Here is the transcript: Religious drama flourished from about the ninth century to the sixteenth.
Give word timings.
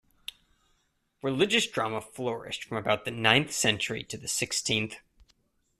Religious 1.21 1.67
drama 1.67 2.01
flourished 2.01 2.63
from 2.63 2.75
about 2.77 3.05
the 3.05 3.11
ninth 3.11 3.51
century 3.51 4.01
to 4.01 4.17
the 4.17 4.27
sixteenth. 4.27 4.95